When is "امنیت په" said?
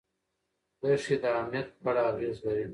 1.39-1.89